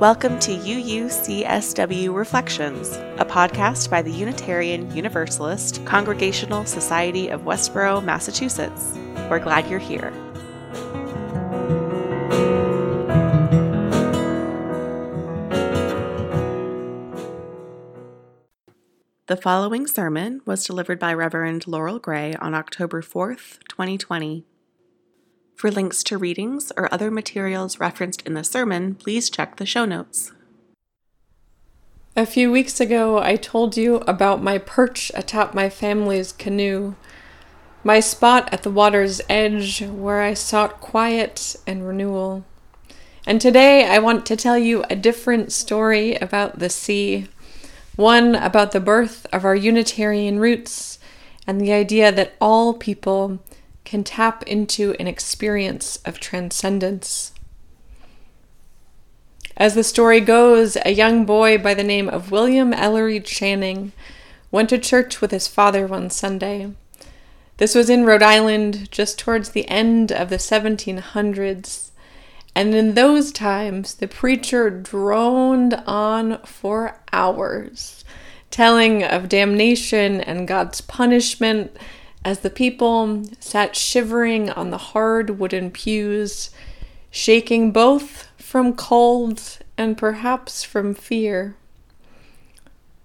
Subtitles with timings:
[0.00, 8.94] Welcome to UUCSW Reflections, a podcast by the Unitarian Universalist Congregational Society of Westborough, Massachusetts.
[9.28, 10.10] We're glad you're here.
[19.26, 24.46] The following sermon was delivered by Reverend Laurel Gray on October 4th, 2020.
[25.60, 29.84] For links to readings or other materials referenced in the sermon, please check the show
[29.84, 30.32] notes.
[32.16, 36.94] A few weeks ago, I told you about my perch atop my family's canoe,
[37.84, 42.42] my spot at the water's edge where I sought quiet and renewal.
[43.26, 47.28] And today, I want to tell you a different story about the sea,
[47.96, 50.98] one about the birth of our Unitarian roots
[51.46, 53.40] and the idea that all people
[53.84, 57.32] can tap into an experience of transcendence.
[59.56, 63.92] As the story goes, a young boy by the name of William Ellery Channing
[64.50, 66.72] went to church with his father one Sunday.
[67.58, 71.90] This was in Rhode Island just towards the end of the 1700s,
[72.54, 78.02] and in those times the preacher droned on for hours,
[78.50, 81.76] telling of damnation and God's punishment
[82.24, 86.50] as the people sat shivering on the hard wooden pews,
[87.10, 91.56] shaking both from cold and perhaps from fear.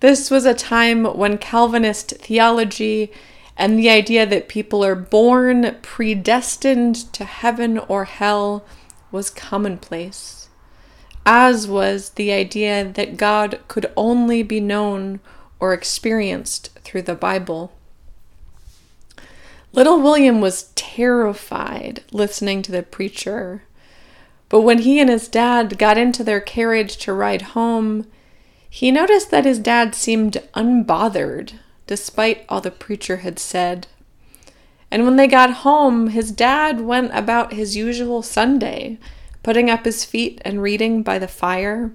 [0.00, 3.12] This was a time when Calvinist theology
[3.56, 8.64] and the idea that people are born predestined to heaven or hell
[9.10, 10.48] was commonplace,
[11.24, 15.20] as was the idea that God could only be known
[15.58, 17.72] or experienced through the Bible.
[19.76, 23.64] Little William was terrified listening to the preacher.
[24.48, 28.06] But when he and his dad got into their carriage to ride home,
[28.70, 31.52] he noticed that his dad seemed unbothered
[31.86, 33.86] despite all the preacher had said.
[34.90, 38.98] And when they got home, his dad went about his usual Sunday,
[39.42, 41.92] putting up his feet and reading by the fire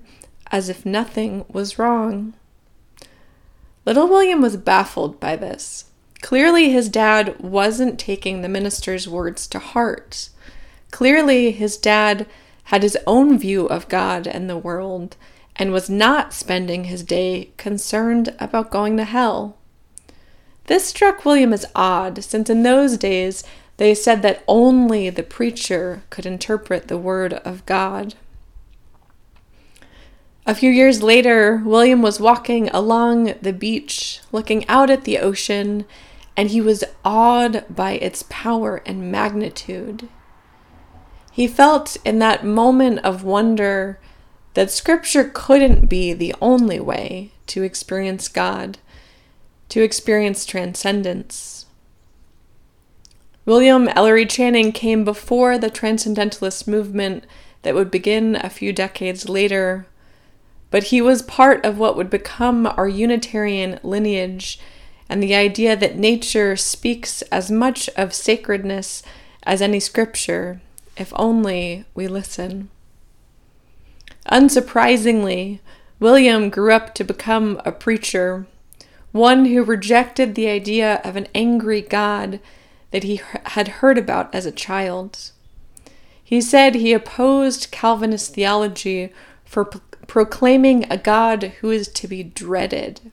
[0.52, 2.36] as if nothing was wrong.
[3.88, 5.86] Little William was baffled by this.
[6.22, 10.30] Clearly, his dad wasn't taking the minister's words to heart.
[10.92, 12.28] Clearly, his dad
[12.66, 15.18] had his own view of God and the world
[15.56, 19.58] and was not spending his day concerned about going to hell.
[20.68, 23.44] This struck William as odd, since in those days
[23.78, 28.14] they said that only the preacher could interpret the Word of God.
[30.46, 35.86] A few years later, William was walking along the beach, looking out at the ocean,
[36.36, 40.08] and he was awed by its power and magnitude.
[41.31, 44.00] He felt in that moment of wonder
[44.53, 48.80] that Scripture couldn't be the only way to experience God,
[49.70, 51.66] to experience transcendence.
[53.46, 57.25] William Ellery Channing came before the Transcendentalist movement
[57.64, 59.88] that would begin a few decades later,
[60.70, 64.59] but he was part of what would become our Unitarian lineage
[65.12, 69.04] and the idea that nature speaks as much of sacredness
[69.44, 70.62] as any scripture,
[70.96, 72.70] if only we listen.
[74.32, 75.60] Unsurprisingly,
[76.00, 78.46] William grew up to become a preacher,
[79.12, 82.40] one who rejected the idea of an angry God
[82.92, 85.32] that he had heard about as a child.
[86.24, 89.12] He said he opposed Calvinist theology
[89.44, 93.12] for proclaiming a God who is to be dreaded.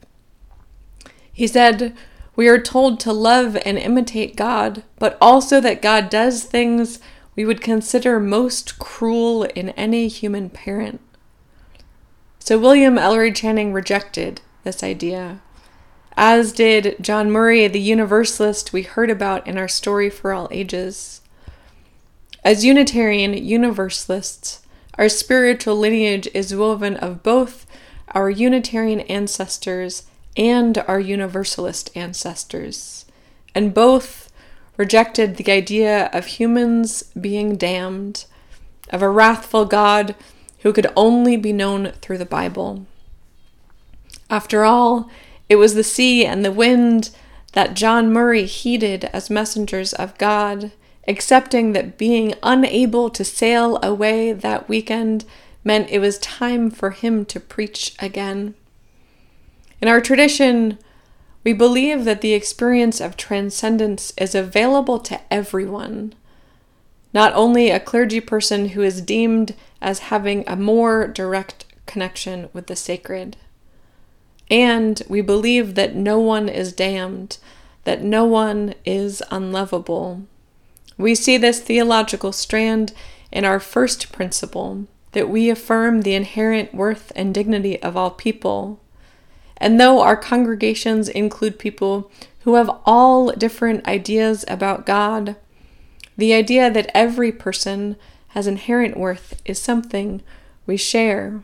[1.39, 1.95] He said,
[2.35, 6.99] We are told to love and imitate God, but also that God does things
[7.33, 10.99] we would consider most cruel in any human parent.
[12.39, 15.39] So William Ellery Channing rejected this idea,
[16.17, 21.21] as did John Murray, the Universalist we heard about in our story for all ages.
[22.43, 27.65] As Unitarian Universalists, our spiritual lineage is woven of both
[28.09, 30.03] our Unitarian ancestors
[30.37, 33.05] and our Universalist ancestors,
[33.53, 34.31] and both
[34.77, 38.25] rejected the idea of humans being damned,
[38.91, 40.15] of a wrathful God
[40.59, 42.85] who could only be known through the Bible.
[44.29, 45.09] After all,
[45.49, 47.09] it was the sea and the wind
[47.53, 50.71] that John Murray heeded as messengers of God,
[51.07, 55.25] accepting that being unable to sail away that weekend
[55.63, 58.53] meant it was time for him to preach again.
[59.81, 60.77] In our tradition,
[61.43, 66.13] we believe that the experience of transcendence is available to everyone,
[67.13, 72.67] not only a clergy person who is deemed as having a more direct connection with
[72.67, 73.37] the sacred.
[74.51, 77.37] And we believe that no one is damned,
[77.83, 80.23] that no one is unlovable.
[80.97, 82.93] We see this theological strand
[83.31, 88.79] in our first principle that we affirm the inherent worth and dignity of all people.
[89.59, 92.09] And though our congregations include people
[92.41, 95.35] who have all different ideas about God,
[96.17, 97.95] the idea that every person
[98.29, 100.21] has inherent worth is something
[100.65, 101.43] we share.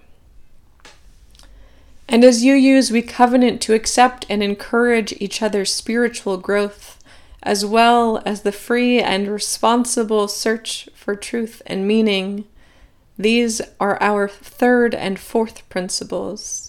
[2.07, 7.03] And as UUs, we covenant to accept and encourage each other's spiritual growth,
[7.41, 12.45] as well as the free and responsible search for truth and meaning.
[13.17, 16.64] These are our third and fourth principles.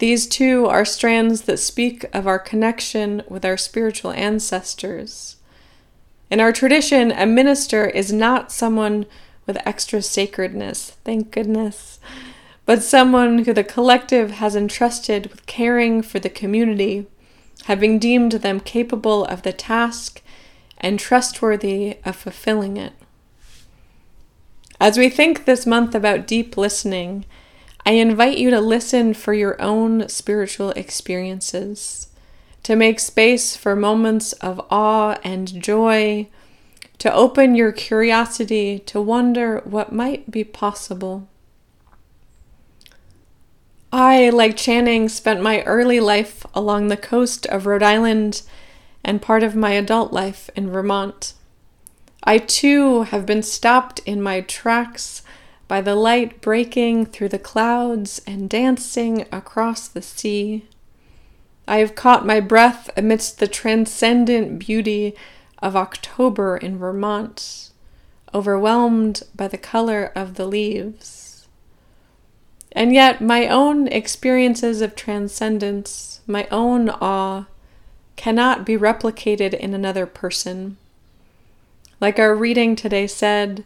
[0.00, 5.36] These two are strands that speak of our connection with our spiritual ancestors.
[6.30, 9.04] In our tradition, a minister is not someone
[9.46, 12.00] with extra sacredness, thank goodness,
[12.64, 17.06] but someone who the collective has entrusted with caring for the community,
[17.64, 20.22] having deemed them capable of the task
[20.78, 22.94] and trustworthy of fulfilling it.
[24.80, 27.26] As we think this month about deep listening,
[27.86, 32.08] I invite you to listen for your own spiritual experiences,
[32.62, 36.28] to make space for moments of awe and joy,
[36.98, 41.26] to open your curiosity to wonder what might be possible.
[43.92, 48.42] I, like Channing, spent my early life along the coast of Rhode Island
[49.02, 51.32] and part of my adult life in Vermont.
[52.22, 55.22] I too have been stopped in my tracks
[55.70, 60.66] by the light breaking through the clouds and dancing across the sea.
[61.68, 65.14] I have caught my breath amidst the transcendent beauty
[65.62, 67.70] of October in Vermont,
[68.34, 71.46] overwhelmed by the color of the leaves.
[72.72, 77.44] And yet, my own experiences of transcendence, my own awe,
[78.16, 80.78] cannot be replicated in another person.
[82.00, 83.64] Like our reading today said,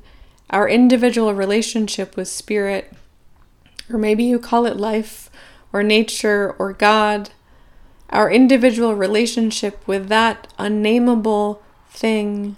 [0.50, 2.92] our individual relationship with Spirit,
[3.90, 5.30] or maybe you call it life,
[5.72, 7.30] or nature, or God,
[8.10, 12.56] our individual relationship with that unnameable thing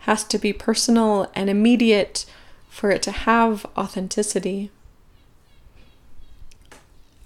[0.00, 2.26] has to be personal and immediate
[2.68, 4.70] for it to have authenticity.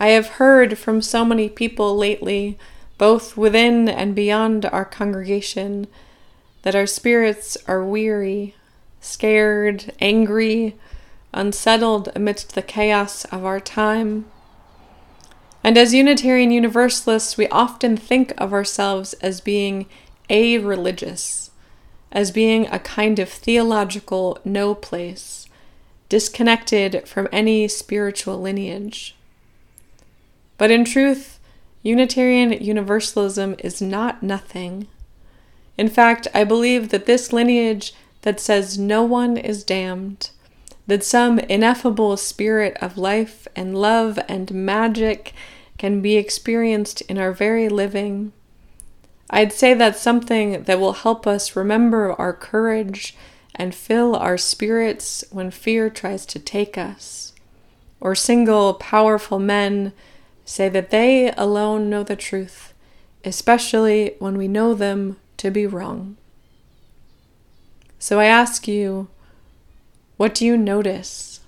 [0.00, 2.58] I have heard from so many people lately,
[2.98, 5.86] both within and beyond our congregation,
[6.62, 8.54] that our spirits are weary,
[9.08, 10.76] scared, angry,
[11.32, 14.26] unsettled amidst the chaos of our time.
[15.64, 19.86] And as Unitarian Universalists, we often think of ourselves as being
[20.30, 21.50] a religious,
[22.12, 25.48] as being a kind of theological no place,
[26.08, 29.16] disconnected from any spiritual lineage.
[30.56, 31.38] But in truth,
[31.82, 34.88] Unitarian Universalism is not nothing.
[35.76, 40.30] In fact, I believe that this lineage that says no one is damned,
[40.86, 45.32] that some ineffable spirit of life and love and magic
[45.76, 48.32] can be experienced in our very living.
[49.30, 53.14] I'd say that's something that will help us remember our courage
[53.54, 57.32] and fill our spirits when fear tries to take us,
[58.00, 59.92] or single powerful men
[60.44, 62.72] say that they alone know the truth,
[63.24, 66.16] especially when we know them to be wrong.
[67.98, 69.08] So I ask you,
[70.16, 71.40] what do you notice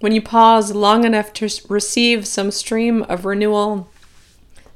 [0.00, 3.88] when you pause long enough to receive some stream of renewal,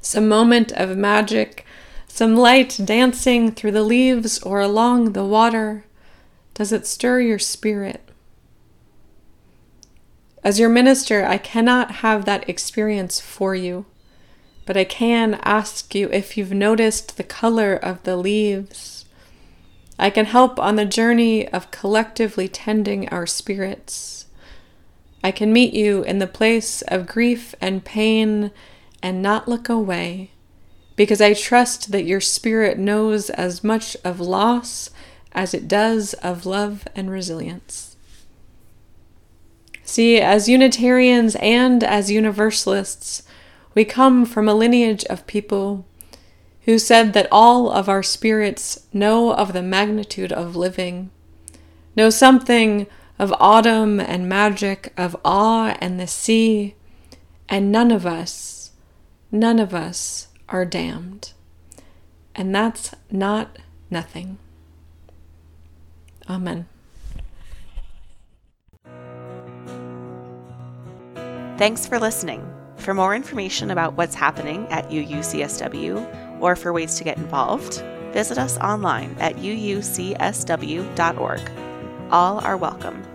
[0.01, 1.65] some moment of magic,
[2.07, 5.85] some light dancing through the leaves or along the water?
[6.53, 8.01] Does it stir your spirit?
[10.43, 13.85] As your minister, I cannot have that experience for you,
[14.65, 19.05] but I can ask you if you've noticed the color of the leaves.
[19.99, 24.25] I can help on the journey of collectively tending our spirits.
[25.23, 28.51] I can meet you in the place of grief and pain
[29.01, 30.31] and not look away,
[30.95, 34.89] because I trust that your spirit knows as much of loss
[35.31, 37.95] as it does of love and resilience.
[39.83, 43.23] See, as Unitarians and as Universalists,
[43.75, 45.85] we come from a lineage of people
[46.65, 51.09] who said that all of our spirits know of the magnitude of living,
[51.95, 52.87] know something
[53.19, 56.75] of autumn and magic, of awe and the sea,
[57.49, 58.71] and none of us,
[59.31, 61.33] none of us are damned.
[62.35, 64.37] And that's not nothing.
[66.29, 66.67] Amen.
[71.57, 72.49] Thanks for listening.
[72.77, 77.81] For more information about what's happening at UUCSW or for ways to get involved,
[78.11, 80.81] visit us online at uucsw.org.
[82.11, 83.12] All are welcome.